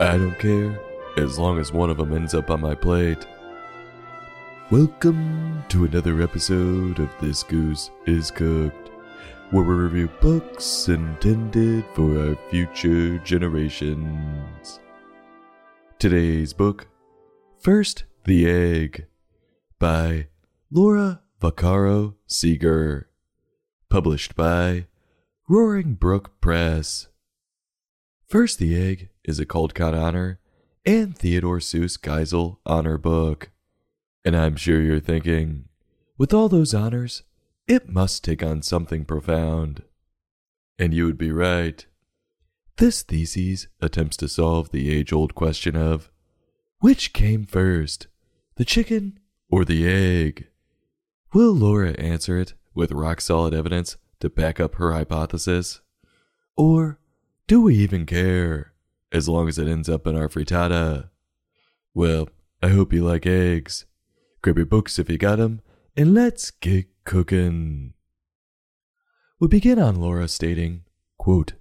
I 0.00 0.16
don't 0.16 0.38
care 0.38 0.80
as 1.16 1.40
long 1.40 1.58
as 1.58 1.72
one 1.72 1.90
of 1.90 1.96
them 1.96 2.14
ends 2.14 2.32
up 2.32 2.52
on 2.52 2.60
my 2.60 2.72
plate. 2.72 3.26
Welcome 4.70 5.64
to 5.70 5.86
another 5.86 6.22
episode 6.22 7.00
of 7.00 7.10
This 7.20 7.42
Goose 7.42 7.90
is 8.06 8.30
Cooked, 8.30 8.90
where 9.50 9.64
we 9.64 9.74
review 9.74 10.08
books 10.20 10.86
intended 10.86 11.84
for 11.94 12.28
our 12.28 12.36
future 12.48 13.18
generations. 13.18 14.78
Today's 15.98 16.52
book, 16.52 16.86
First 17.58 18.04
the 18.22 18.48
Egg, 18.48 19.06
by 19.80 20.28
Laura 20.70 21.22
Vaccaro 21.40 22.14
Seeger, 22.28 23.08
published 23.88 24.36
by 24.36 24.86
Roaring 25.48 25.94
Brook 25.94 26.40
Press. 26.40 27.08
First 28.28 28.58
the 28.58 28.78
Egg 28.78 29.08
is 29.24 29.40
a 29.40 29.46
Caldecott 29.46 29.94
Honor 29.94 30.38
and 30.84 31.16
Theodore 31.16 31.60
Seuss 31.60 31.98
Geisel 31.98 32.58
Honor 32.66 32.98
book. 32.98 33.50
And 34.22 34.36
I'm 34.36 34.54
sure 34.54 34.82
you're 34.82 35.00
thinking, 35.00 35.64
with 36.18 36.34
all 36.34 36.50
those 36.50 36.74
honors, 36.74 37.22
it 37.66 37.88
must 37.88 38.22
take 38.22 38.42
on 38.42 38.60
something 38.60 39.06
profound. 39.06 39.82
And 40.78 40.92
you 40.92 41.06
would 41.06 41.16
be 41.16 41.32
right. 41.32 41.86
This 42.76 43.02
thesis 43.02 43.66
attempts 43.80 44.18
to 44.18 44.28
solve 44.28 44.72
the 44.72 44.90
age 44.90 45.10
old 45.10 45.34
question 45.34 45.74
of 45.74 46.10
which 46.80 47.14
came 47.14 47.46
first, 47.46 48.08
the 48.56 48.64
chicken 48.66 49.20
or 49.50 49.64
the 49.64 49.88
egg? 49.88 50.48
Will 51.32 51.52
Laura 51.52 51.92
answer 51.92 52.38
it 52.38 52.52
with 52.74 52.92
rock 52.92 53.22
solid 53.22 53.54
evidence 53.54 53.96
to 54.20 54.28
back 54.28 54.60
up 54.60 54.74
her 54.74 54.92
hypothesis? 54.92 55.80
Or 56.58 56.98
do 57.48 57.62
we 57.62 57.74
even 57.76 58.04
care, 58.04 58.74
as 59.10 59.26
long 59.26 59.48
as 59.48 59.58
it 59.58 59.66
ends 59.66 59.88
up 59.88 60.06
in 60.06 60.14
our 60.14 60.28
frittata? 60.28 61.08
Well, 61.94 62.28
I 62.62 62.68
hope 62.68 62.92
you 62.92 63.02
like 63.02 63.26
eggs. 63.26 63.86
Grab 64.42 64.58
your 64.58 64.66
books 64.66 64.98
if 64.98 65.10
you 65.10 65.16
got 65.16 65.38
got 65.38 65.44
'em, 65.44 65.62
and 65.96 66.12
let's 66.12 66.50
get 66.50 66.86
cooking. 67.04 67.94
We 69.40 69.48
begin 69.48 69.78
on 69.78 69.96
Laura 69.96 70.28
stating, 70.28 70.84
quote, 71.16 71.54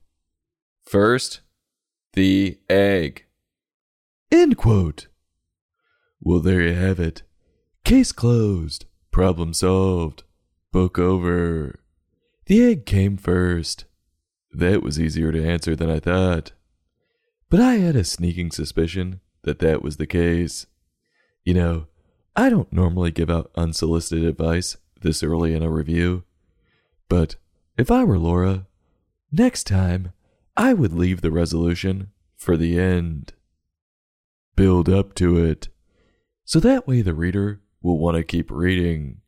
First, 0.83 1.39
the 2.13 2.59
egg. 2.69 3.25
End 4.29 4.57
quote. 4.57 5.07
Well, 6.19 6.41
there 6.41 6.61
you 6.61 6.73
have 6.73 6.99
it. 6.99 7.23
Case 7.85 8.11
closed. 8.11 8.85
Problem 9.09 9.53
solved. 9.53 10.23
Book 10.73 10.99
over. 10.99 11.79
The 12.47 12.61
egg 12.63 12.85
came 12.85 13.15
first. 13.15 13.85
That 14.51 14.81
was 14.81 14.99
easier 14.99 15.31
to 15.31 15.45
answer 15.45 15.75
than 15.75 15.89
I 15.89 15.99
thought. 15.99 16.53
But 17.49 17.59
I 17.61 17.75
had 17.75 17.95
a 17.95 18.03
sneaking 18.03 18.51
suspicion 18.51 19.21
that 19.43 19.59
that 19.59 19.81
was 19.81 19.97
the 19.97 20.07
case. 20.07 20.65
You 21.43 21.53
know, 21.53 21.87
I 22.35 22.49
don't 22.49 22.71
normally 22.73 23.11
give 23.11 23.29
out 23.29 23.51
unsolicited 23.55 24.25
advice 24.25 24.77
this 25.01 25.23
early 25.23 25.53
in 25.53 25.63
a 25.63 25.71
review. 25.71 26.23
But 27.09 27.35
if 27.77 27.89
I 27.89 28.03
were 28.03 28.17
Laura, 28.17 28.67
next 29.31 29.65
time 29.65 30.11
I 30.55 30.73
would 30.73 30.93
leave 30.93 31.21
the 31.21 31.31
resolution 31.31 32.11
for 32.35 32.57
the 32.57 32.79
end. 32.79 33.33
Build 34.55 34.89
up 34.89 35.13
to 35.15 35.37
it. 35.37 35.69
So 36.45 36.59
that 36.59 36.87
way 36.87 37.01
the 37.01 37.13
reader 37.13 37.61
will 37.81 37.99
want 37.99 38.17
to 38.17 38.23
keep 38.23 38.49
reading. 38.49 39.21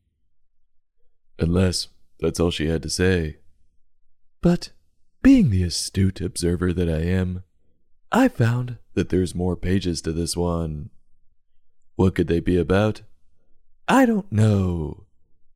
Unless 1.37 1.89
that's 2.19 2.39
all 2.39 2.51
she 2.51 2.67
had 2.67 2.81
to 2.83 2.89
say. 2.89 3.37
But 4.41 4.71
being 5.21 5.49
the 5.49 5.63
astute 5.63 6.21
observer 6.21 6.73
that 6.73 6.89
I 6.89 7.01
am, 7.01 7.43
I 8.11 8.27
found 8.27 8.77
that 8.93 9.09
there's 9.09 9.35
more 9.35 9.55
pages 9.55 10.01
to 10.01 10.11
this 10.11 10.35
one. 10.35 10.89
What 11.95 12.15
could 12.15 12.27
they 12.27 12.39
be 12.39 12.57
about? 12.57 13.01
I 13.87 14.05
don't 14.05 14.31
know. 14.31 15.05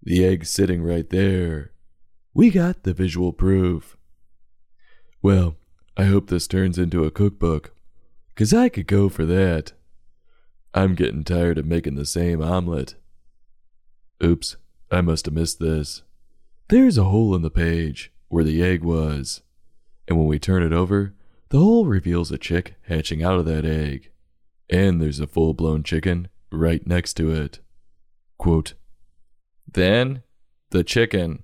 The 0.01 0.25
egg's 0.25 0.49
sitting 0.49 0.83
right 0.83 1.09
there. 1.09 1.71
We 2.33 2.49
got 2.49 2.83
the 2.83 2.93
visual 2.93 3.31
proof. 3.31 3.95
Well, 5.21 5.55
I 5.95 6.05
hope 6.05 6.27
this 6.27 6.47
turns 6.47 6.77
into 6.77 7.05
a 7.05 7.11
cookbook, 7.11 7.73
'cause 8.35 8.53
I 8.53 8.67
could 8.67 8.87
go 8.87 9.07
for 9.07 9.25
that. 9.25 9.73
I'm 10.73 10.95
getting 10.95 11.23
tired 11.23 11.59
of 11.59 11.67
making 11.67 11.95
the 11.95 12.05
same 12.05 12.41
omelet. 12.41 12.95
Oops, 14.21 14.57
I 14.89 15.01
must 15.01 15.25
have 15.25 15.35
missed 15.35 15.59
this. 15.59 16.01
There's 16.69 16.97
a 16.97 17.03
hole 17.05 17.35
in 17.35 17.43
the 17.43 17.51
page 17.51 18.11
where 18.27 18.43
the 18.43 18.63
egg 18.63 18.83
was, 18.83 19.42
and 20.07 20.17
when 20.17 20.27
we 20.27 20.39
turn 20.39 20.63
it 20.63 20.73
over, 20.73 21.13
the 21.49 21.59
hole 21.59 21.85
reveals 21.85 22.31
a 22.31 22.37
chick 22.37 22.75
hatching 22.87 23.23
out 23.23 23.39
of 23.39 23.45
that 23.45 23.65
egg, 23.65 24.11
and 24.69 25.01
there's 25.01 25.19
a 25.19 25.27
full 25.27 25.53
blown 25.53 25.83
chicken 25.83 26.27
right 26.51 26.85
next 26.87 27.13
to 27.15 27.31
it. 27.31 27.59
Quote, 28.37 28.73
Then, 29.71 30.23
the 30.71 30.83
chicken. 30.83 31.43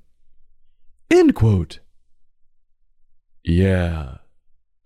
End 1.11 1.35
quote. 1.35 1.79
Yeah, 3.43 4.17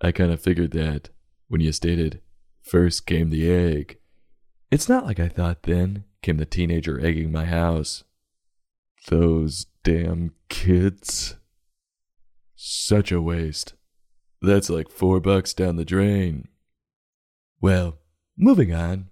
I 0.02 0.12
kind 0.12 0.32
of 0.32 0.42
figured 0.42 0.72
that 0.72 1.10
when 1.48 1.62
you 1.62 1.72
stated, 1.72 2.22
first 2.62 3.06
came 3.06 3.30
the 3.30 3.50
egg. 3.50 3.98
It's 4.72 4.90
not 4.90 5.06
like 5.06 5.20
I 5.20 5.28
thought 5.28 5.64
then 5.64 6.06
came 6.22 6.38
the 6.38 6.46
teenager 6.46 7.00
egging 7.00 7.32
my 7.32 7.46
house. 7.46 8.04
Those 9.08 9.68
damn 9.84 10.34
kids. 10.50 11.36
Such 12.66 13.12
a 13.12 13.22
waste. 13.22 13.74
That's 14.42 14.70
like 14.70 14.90
four 14.90 15.20
bucks 15.20 15.54
down 15.54 15.76
the 15.76 15.84
drain. 15.84 16.48
Well, 17.60 17.98
moving 18.38 18.74
on. 18.74 19.10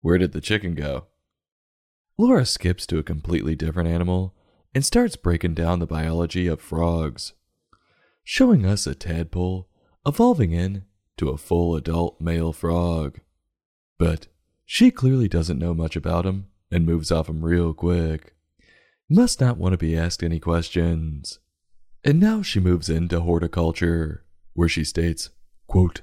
Where 0.00 0.18
did 0.18 0.32
the 0.32 0.40
chicken 0.40 0.74
go? 0.74 1.06
Laura 2.18 2.44
skips 2.44 2.88
to 2.88 2.98
a 2.98 3.04
completely 3.04 3.54
different 3.54 3.88
animal 3.88 4.34
and 4.74 4.84
starts 4.84 5.14
breaking 5.14 5.54
down 5.54 5.78
the 5.78 5.86
biology 5.86 6.48
of 6.48 6.60
frogs, 6.60 7.34
showing 8.24 8.66
us 8.66 8.84
a 8.84 8.96
tadpole 8.96 9.68
evolving 10.04 10.50
in 10.50 10.82
to 11.18 11.28
a 11.28 11.38
full 11.38 11.76
adult 11.76 12.20
male 12.20 12.52
frog. 12.52 13.20
But 13.96 14.26
she 14.66 14.90
clearly 14.90 15.28
doesn't 15.28 15.60
know 15.60 15.72
much 15.72 15.94
about 15.94 16.26
him 16.26 16.48
and 16.68 16.84
moves 16.84 17.12
off 17.12 17.28
him 17.28 17.44
real 17.44 17.72
quick. 17.72 18.34
Must 19.08 19.40
not 19.40 19.56
want 19.56 19.74
to 19.74 19.78
be 19.78 19.96
asked 19.96 20.24
any 20.24 20.40
questions. 20.40 21.38
And 22.04 22.18
now 22.18 22.42
she 22.42 22.58
moves 22.58 22.88
into 22.88 23.20
horticulture, 23.20 24.24
where 24.54 24.68
she 24.68 24.84
states, 24.84 25.30
quote, 25.66 26.02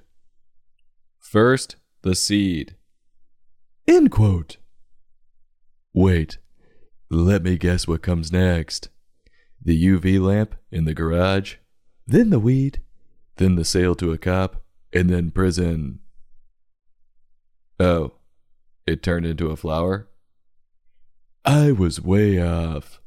First, 1.18 1.76
the 2.02 2.16
seed. 2.16 2.76
End 3.88 4.10
quote. 4.10 4.58
Wait, 5.94 6.38
let 7.10 7.44
me 7.44 7.58
guess 7.58 7.88
what 7.88 8.02
comes 8.02 8.32
next. 8.32 8.90
The 9.62 9.86
UV 9.88 10.22
lamp 10.22 10.56
in 10.72 10.86
the 10.86 10.94
garage, 10.94 11.56
then 12.08 12.30
the 12.30 12.40
weed, 12.40 12.82
then 13.36 13.56
the 13.56 13.66
sale 13.66 13.96
to 13.96 14.14
a 14.14 14.18
cop, 14.18 14.64
and 14.94 15.10
then 15.10 15.32
prison. 15.32 16.00
Oh, 17.80 18.14
it 18.88 19.04
turned 19.04 19.26
into 19.26 19.50
a 19.50 19.58
flower? 19.58 20.08
I 21.44 21.72
was 21.72 22.02
way 22.02 22.42
off. 22.42 22.99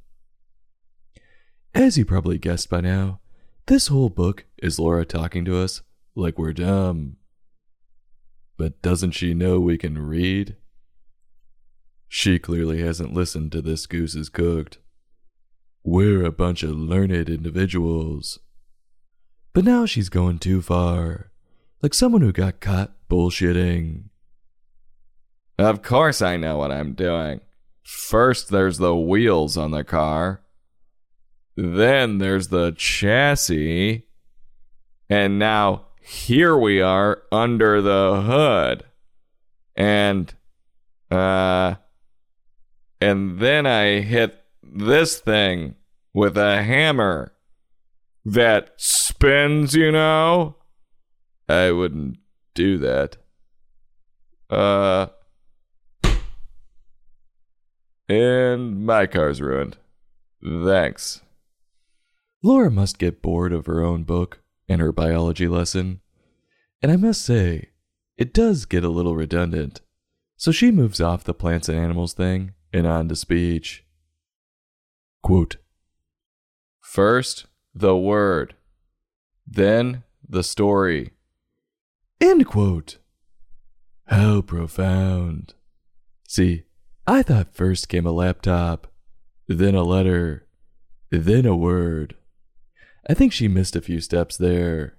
As 1.74 1.96
you 1.96 2.04
probably 2.04 2.36
guessed 2.36 2.68
by 2.68 2.82
now, 2.82 3.20
this 3.66 3.86
whole 3.86 4.10
book 4.10 4.44
is 4.58 4.78
Laura 4.78 5.06
talking 5.06 5.42
to 5.46 5.56
us 5.56 5.80
like 6.14 6.38
we're 6.38 6.52
dumb. 6.52 7.16
But 8.58 8.82
doesn't 8.82 9.12
she 9.12 9.32
know 9.32 9.58
we 9.58 9.78
can 9.78 9.98
read? 9.98 10.56
She 12.08 12.38
clearly 12.38 12.82
hasn't 12.82 13.14
listened 13.14 13.52
to 13.52 13.62
This 13.62 13.86
Goose 13.86 14.14
is 14.14 14.28
Cooked. 14.28 14.78
We're 15.82 16.26
a 16.26 16.30
bunch 16.30 16.62
of 16.62 16.76
learned 16.76 17.30
individuals. 17.30 18.38
But 19.54 19.64
now 19.64 19.86
she's 19.86 20.10
going 20.10 20.40
too 20.40 20.60
far, 20.60 21.30
like 21.80 21.94
someone 21.94 22.20
who 22.20 22.32
got 22.32 22.60
caught 22.60 22.92
bullshitting. 23.08 24.10
Of 25.58 25.80
course 25.80 26.20
I 26.20 26.36
know 26.36 26.58
what 26.58 26.70
I'm 26.70 26.92
doing. 26.92 27.40
First, 27.82 28.50
there's 28.50 28.76
the 28.76 28.94
wheels 28.94 29.56
on 29.56 29.70
the 29.70 29.84
car. 29.84 30.41
Then 31.56 32.18
there's 32.18 32.48
the 32.48 32.72
chassis. 32.76 34.06
And 35.08 35.38
now 35.38 35.86
here 36.00 36.56
we 36.56 36.80
are 36.80 37.22
under 37.30 37.82
the 37.82 38.22
hood. 38.22 38.84
And, 39.76 40.32
uh, 41.10 41.76
and 43.00 43.38
then 43.38 43.66
I 43.66 44.00
hit 44.00 44.42
this 44.62 45.18
thing 45.18 45.76
with 46.14 46.36
a 46.36 46.62
hammer 46.62 47.34
that 48.24 48.72
spins, 48.76 49.74
you 49.74 49.90
know? 49.90 50.56
I 51.48 51.72
wouldn't 51.72 52.18
do 52.54 52.78
that. 52.78 53.16
Uh, 54.48 55.06
and 58.08 58.84
my 58.84 59.06
car's 59.06 59.40
ruined. 59.40 59.78
Thanks. 60.42 61.21
Laura 62.42 62.70
must 62.70 62.98
get 62.98 63.22
bored 63.22 63.52
of 63.52 63.66
her 63.66 63.82
own 63.82 64.02
book 64.02 64.40
and 64.68 64.80
her 64.80 64.92
biology 64.92 65.46
lesson. 65.46 66.00
And 66.82 66.90
I 66.90 66.96
must 66.96 67.22
say, 67.22 67.70
it 68.16 68.34
does 68.34 68.64
get 68.64 68.84
a 68.84 68.88
little 68.88 69.14
redundant. 69.14 69.80
So 70.36 70.50
she 70.50 70.72
moves 70.72 71.00
off 71.00 71.22
the 71.22 71.34
plants 71.34 71.68
and 71.68 71.78
animals 71.78 72.14
thing 72.14 72.54
and 72.72 72.86
on 72.86 73.08
to 73.08 73.16
speech. 73.16 73.84
Quote 75.22 75.56
First, 76.80 77.46
the 77.74 77.96
word, 77.96 78.54
then 79.46 80.02
the 80.28 80.42
story. 80.42 81.12
End 82.20 82.46
quote. 82.46 82.98
How 84.06 84.40
profound. 84.40 85.54
See, 86.26 86.64
I 87.06 87.22
thought 87.22 87.54
first 87.54 87.88
came 87.88 88.06
a 88.06 88.12
laptop, 88.12 88.88
then 89.46 89.74
a 89.74 89.82
letter, 89.82 90.46
then 91.10 91.46
a 91.46 91.56
word. 91.56 92.16
I 93.08 93.14
think 93.14 93.32
she 93.32 93.48
missed 93.48 93.74
a 93.76 93.80
few 93.80 94.00
steps 94.00 94.36
there. 94.36 94.96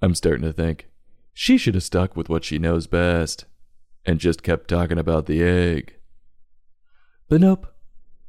I'm 0.00 0.14
starting 0.14 0.44
to 0.44 0.52
think 0.52 0.88
she 1.32 1.58
should 1.58 1.74
have 1.74 1.82
stuck 1.82 2.16
with 2.16 2.28
what 2.28 2.44
she 2.44 2.58
knows 2.58 2.86
best 2.86 3.44
and 4.06 4.18
just 4.18 4.42
kept 4.42 4.68
talking 4.68 4.98
about 4.98 5.26
the 5.26 5.42
egg. 5.42 5.96
But 7.28 7.40
nope, 7.40 7.66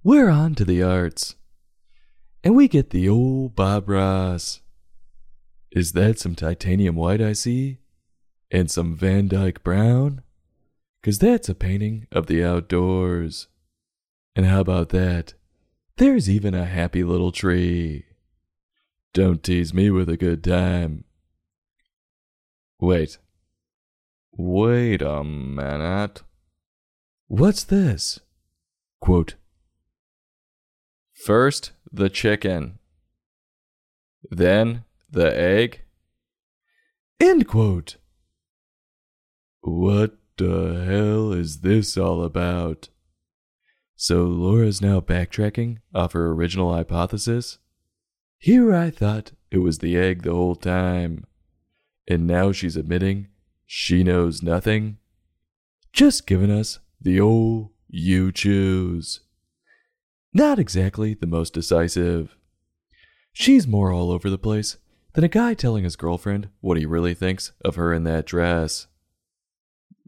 we're 0.03 0.29
on 0.29 0.55
to 0.55 0.65
the 0.65 0.83
arts. 0.83 1.35
And 2.43 2.55
we 2.55 2.67
get 2.67 2.89
the 2.89 3.07
old 3.07 3.55
Bob 3.55 3.87
Ross. 3.87 4.61
Is 5.71 5.93
that 5.93 6.19
some 6.19 6.35
titanium 6.35 6.95
white 6.95 7.21
I 7.21 7.33
see? 7.33 7.77
And 8.49 8.69
some 8.69 8.95
Van 8.95 9.27
Dyke 9.27 9.63
brown? 9.63 10.23
'Cause 11.03 11.19
that's 11.19 11.49
a 11.49 11.55
painting 11.55 12.07
of 12.11 12.27
the 12.27 12.43
outdoors. 12.43 13.47
And 14.35 14.45
how 14.45 14.61
about 14.61 14.89
that? 14.89 15.33
There's 15.97 16.29
even 16.29 16.53
a 16.53 16.65
happy 16.65 17.03
little 17.03 17.31
tree. 17.31 18.05
Don't 19.13 19.43
tease 19.43 19.73
me 19.73 19.89
with 19.89 20.09
a 20.09 20.17
good 20.17 20.43
time. 20.43 21.03
Wait. 22.79 23.17
Wait 24.31 25.01
a 25.01 25.23
minute. 25.23 26.23
What's 27.27 27.63
this? 27.63 28.19
Quote, 29.01 29.35
First, 31.25 31.71
the 31.91 32.09
chicken. 32.09 32.79
Then, 34.29 34.85
the 35.09 35.37
egg. 35.37 35.81
End 37.19 37.47
quote. 37.47 37.97
What 39.61 40.17
the 40.37 40.83
hell 40.87 41.31
is 41.31 41.59
this 41.59 41.97
all 41.97 42.23
about? 42.23 42.89
So 43.95 44.23
Laura's 44.23 44.81
now 44.81 44.99
backtracking 44.99 45.77
off 45.93 46.13
her 46.13 46.31
original 46.31 46.73
hypothesis? 46.73 47.59
Here 48.41 48.73
I 48.73 48.89
thought 48.89 49.33
it 49.51 49.59
was 49.59 49.77
the 49.77 49.95
egg 49.95 50.23
the 50.23 50.33
whole 50.33 50.55
time. 50.55 51.27
And 52.07 52.25
now 52.25 52.51
she's 52.51 52.75
admitting 52.75 53.27
she 53.67 54.03
knows 54.03 54.41
nothing? 54.41 54.97
Just 55.93 56.25
giving 56.25 56.49
us 56.49 56.79
the 56.99 57.19
old 57.19 57.69
you 57.87 58.31
choose. 58.31 59.19
Not 60.33 60.57
exactly 60.57 61.13
the 61.13 61.27
most 61.27 61.53
decisive. 61.53 62.35
She's 63.31 63.67
more 63.67 63.91
all 63.91 64.09
over 64.09 64.27
the 64.27 64.39
place 64.39 64.77
than 65.13 65.23
a 65.23 65.27
guy 65.27 65.53
telling 65.53 65.83
his 65.83 65.95
girlfriend 65.95 66.49
what 66.61 66.77
he 66.77 66.85
really 66.87 67.13
thinks 67.13 67.51
of 67.63 67.75
her 67.75 67.93
in 67.93 68.05
that 68.05 68.25
dress. 68.25 68.87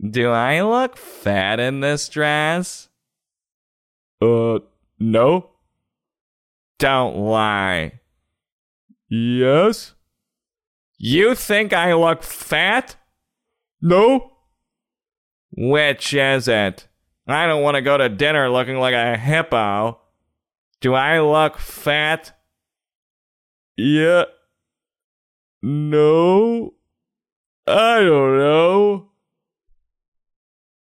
Do 0.02 0.32
I 0.32 0.60
look 0.64 0.98
fat 0.98 1.60
in 1.60 1.82
this 1.82 2.10
dress? 2.10 2.90
Uh, 4.20 4.58
no. 4.98 5.52
Don't 6.80 7.16
lie. 7.16 8.00
Yes? 9.10 9.94
You 10.98 11.36
think 11.36 11.74
I 11.74 11.94
look 11.94 12.24
fat? 12.24 12.96
No? 13.82 14.32
Which 15.52 16.14
is 16.14 16.48
it? 16.48 16.88
I 17.28 17.46
don't 17.46 17.64
want 17.64 17.76
to 17.76 17.82
go 17.82 17.98
to 17.98 18.10
dinner 18.10 18.50
looking 18.50 18.78
like 18.78 18.94
a 18.94 19.18
hippo. 19.18 20.00
Do 20.82 20.94
I 20.94 21.20
look 21.20 21.58
fat? 21.58 22.38
Yeah. 23.78 24.26
No. 25.62 26.74
I 27.66 28.00
don't 28.00 28.38
know. 28.38 29.10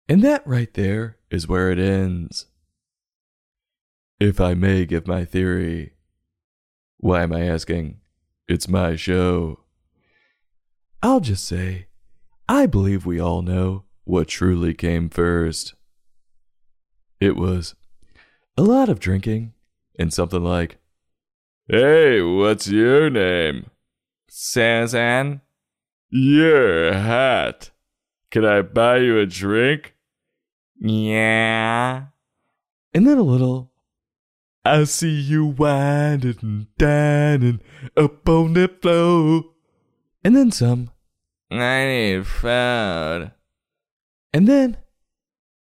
And 0.09 0.21
that 0.23 0.45
right 0.45 0.73
there 0.73 1.17
is 1.29 1.47
where 1.47 1.71
it 1.71 1.79
ends. 1.79 2.47
If 4.19 4.41
I 4.41 4.53
may 4.53 4.85
give 4.85 5.07
my 5.07 5.25
theory. 5.25 5.93
Why 6.97 7.23
am 7.23 7.33
I 7.33 7.45
asking? 7.47 7.99
It's 8.47 8.67
my 8.67 8.95
show. 8.95 9.59
I'll 11.03 11.19
just 11.19 11.45
say, 11.45 11.87
I 12.49 12.65
believe 12.65 13.05
we 13.05 13.19
all 13.19 13.41
know 13.41 13.83
what 14.03 14.27
truly 14.29 14.73
came 14.73 15.09
first. 15.09 15.75
It 17.19 17.35
was 17.35 17.75
a 18.57 18.63
lot 18.63 18.89
of 18.89 18.99
drinking 18.99 19.53
and 19.99 20.13
something 20.13 20.43
like, 20.43 20.77
Hey, 21.67 22.21
what's 22.21 22.67
your 22.67 23.09
name? 23.09 23.69
Suzanne? 24.29 25.41
You're 26.09 26.93
hot. 26.93 27.71
Can 28.31 28.45
I 28.45 28.61
buy 28.61 28.97
you 28.97 29.19
a 29.19 29.25
drink? 29.25 29.93
Yeah. 30.79 32.05
And 32.93 33.05
then 33.05 33.17
a 33.17 33.23
little, 33.23 33.71
I 34.67 34.83
see 34.83 35.09
you 35.21 35.45
winding 35.45 36.37
and 36.41 36.67
dining 36.77 37.61
up 37.95 38.27
on 38.27 38.51
the 38.53 38.67
floor. 38.67 39.45
And 40.23 40.35
then 40.35 40.51
some, 40.51 40.89
I 41.49 41.85
need 41.85 42.27
food. 42.27 43.31
and 44.33 44.47
then, 44.47 44.77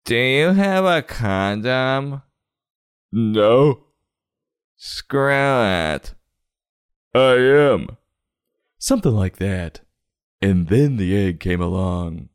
Do 0.03 0.15
you 0.15 0.49
have 0.51 0.83
a 0.83 1.01
condom? 1.01 2.21
no, 3.11 3.83
Screw 4.75 5.63
it. 5.63 6.13
I 7.15 7.19
am. 7.37 7.97
Something 8.77 9.13
like 9.15 9.37
that. 9.37 9.79
And 10.41 10.67
then 10.67 10.97
the 10.97 11.17
egg 11.17 11.39
came 11.39 11.61
along. 11.61 12.29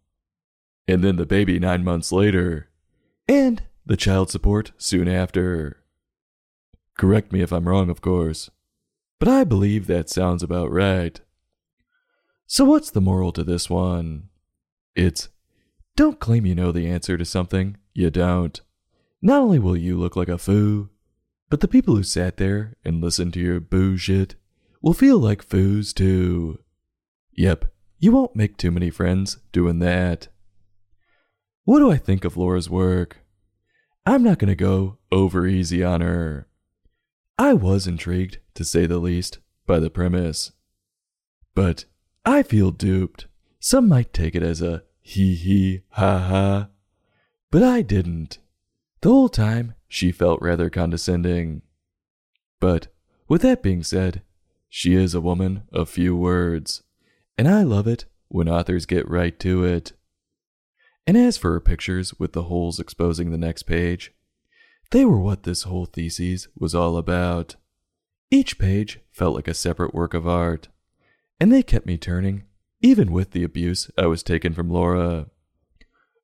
And 0.88 1.04
then 1.04 1.16
the 1.16 1.26
baby 1.26 1.60
nine 1.60 1.84
months 1.84 2.10
later. 2.10 2.70
And 3.28 3.62
the 3.86 3.96
child 3.96 4.30
support 4.30 4.72
soon 4.76 5.06
after. 5.06 5.81
Correct 6.98 7.32
me 7.32 7.40
if 7.40 7.52
I'm 7.52 7.68
wrong, 7.68 7.90
of 7.90 8.00
course. 8.00 8.50
But 9.18 9.28
I 9.28 9.44
believe 9.44 9.86
that 9.86 10.10
sounds 10.10 10.42
about 10.42 10.70
right. 10.70 11.20
So, 12.46 12.64
what's 12.64 12.90
the 12.90 13.00
moral 13.00 13.32
to 13.32 13.44
this 13.44 13.70
one? 13.70 14.28
It's 14.94 15.28
don't 15.96 16.20
claim 16.20 16.46
you 16.46 16.54
know 16.54 16.72
the 16.72 16.88
answer 16.88 17.16
to 17.16 17.24
something 17.24 17.76
you 17.94 18.10
don't. 18.10 18.60
Not 19.20 19.40
only 19.40 19.58
will 19.58 19.76
you 19.76 19.98
look 19.98 20.16
like 20.16 20.28
a 20.28 20.38
foo, 20.38 20.90
but 21.50 21.60
the 21.60 21.68
people 21.68 21.96
who 21.96 22.02
sat 22.02 22.38
there 22.38 22.76
and 22.84 23.00
listened 23.00 23.34
to 23.34 23.40
your 23.40 23.60
boo 23.60 23.96
shit 23.96 24.34
will 24.80 24.94
feel 24.94 25.18
like 25.18 25.46
foos 25.46 25.94
too. 25.94 26.58
Yep, 27.32 27.66
you 27.98 28.10
won't 28.10 28.34
make 28.34 28.56
too 28.56 28.70
many 28.70 28.90
friends 28.90 29.38
doing 29.52 29.78
that. 29.78 30.28
What 31.64 31.78
do 31.78 31.90
I 31.90 31.96
think 31.96 32.24
of 32.24 32.36
Laura's 32.36 32.68
work? 32.68 33.18
I'm 34.04 34.22
not 34.22 34.38
gonna 34.38 34.56
go 34.56 34.98
over 35.12 35.46
easy 35.46 35.84
on 35.84 36.00
her. 36.00 36.48
I 37.38 37.52
was 37.54 37.86
intrigued, 37.86 38.38
to 38.54 38.64
say 38.64 38.86
the 38.86 38.98
least, 38.98 39.38
by 39.66 39.78
the 39.78 39.90
premise. 39.90 40.52
But 41.54 41.86
I 42.24 42.42
feel 42.42 42.70
duped. 42.70 43.26
Some 43.58 43.88
might 43.88 44.12
take 44.12 44.34
it 44.34 44.42
as 44.42 44.62
a 44.62 44.84
hee 45.00 45.34
hee 45.34 45.82
ha 45.90 46.18
ha. 46.18 46.68
But 47.50 47.62
I 47.62 47.82
didn't. 47.82 48.38
The 49.00 49.08
whole 49.10 49.28
time, 49.28 49.74
she 49.88 50.12
felt 50.12 50.40
rather 50.40 50.70
condescending. 50.70 51.62
But 52.60 52.88
with 53.28 53.42
that 53.42 53.62
being 53.62 53.82
said, 53.82 54.22
she 54.68 54.94
is 54.94 55.14
a 55.14 55.20
woman 55.20 55.64
of 55.72 55.88
few 55.88 56.16
words, 56.16 56.82
and 57.36 57.48
I 57.48 57.62
love 57.62 57.86
it 57.86 58.06
when 58.28 58.48
authors 58.48 58.86
get 58.86 59.08
right 59.08 59.38
to 59.40 59.64
it. 59.64 59.92
And 61.06 61.16
as 61.16 61.36
for 61.36 61.52
her 61.52 61.60
pictures 61.60 62.18
with 62.18 62.32
the 62.32 62.44
holes 62.44 62.78
exposing 62.78 63.30
the 63.30 63.38
next 63.38 63.64
page, 63.64 64.14
they 64.92 65.04
were 65.04 65.18
what 65.18 65.42
this 65.42 65.64
whole 65.64 65.86
thesis 65.86 66.48
was 66.56 66.74
all 66.74 66.96
about. 66.96 67.56
Each 68.30 68.58
page 68.58 69.00
felt 69.10 69.34
like 69.34 69.48
a 69.48 69.54
separate 69.54 69.94
work 69.94 70.14
of 70.14 70.28
art, 70.28 70.68
and 71.40 71.50
they 71.50 71.62
kept 71.62 71.86
me 71.86 71.98
turning, 71.98 72.44
even 72.80 73.10
with 73.10 73.32
the 73.32 73.42
abuse 73.42 73.90
I 73.98 74.06
was 74.06 74.22
taking 74.22 74.52
from 74.52 74.70
Laura. 74.70 75.26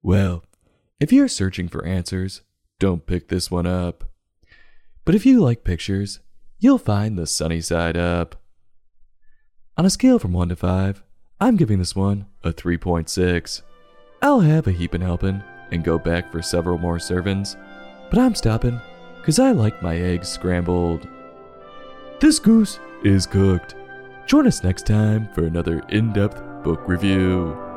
Well, 0.03 0.45
if 1.01 1.13
you're 1.13 1.29
searching 1.29 1.69
for 1.69 1.85
answers, 1.85 2.43
don't 2.79 3.07
pick 3.07 3.29
this 3.29 3.51
one 3.51 3.67
up. 3.67 4.05
But 5.05 5.15
if 5.15 5.25
you 5.25 5.41
like 5.41 5.65
pictures, 5.65 6.21
you'll 6.59 6.79
find 6.79 7.19
the 7.19 7.27
sunny 7.27 7.61
side 7.61 7.97
up. 7.97 8.37
On 9.77 9.87
a 9.87 9.91
scale 9.91 10.19
from 10.19 10.33
1 10.33 10.51
to 10.51 10.57
5, 10.57 11.03
I'm 11.41 11.57
giving 11.57 11.79
this 11.79 11.97
one 11.97 12.27
a 12.45 12.53
3.6. 12.53 13.63
I'll 14.21 14.41
have 14.41 14.67
a 14.67 14.73
heapin' 14.73 15.01
helpin' 15.01 15.43
and 15.71 15.85
go 15.85 15.99
back 15.99 16.31
for 16.31 16.43
several 16.43 16.79
more 16.79 16.99
servings, 16.99 17.57
but 18.11 18.19
I'm 18.19 18.35
stopping 18.35 18.81
because 19.17 19.39
I 19.39 19.53
like 19.53 19.83
my 19.83 19.97
eggs 19.97 20.29
scrambled. 20.29 21.07
This 22.21 22.39
goose 22.39 22.81
is 23.05 23.27
cooked. 23.27 23.75
Join 24.27 24.47
us 24.47 24.63
next 24.63 24.87
time 24.87 25.29
for 25.35 25.45
another 25.45 25.83
in 25.89 26.13
depth 26.13 26.43
book 26.63 26.81
review. 26.87 27.68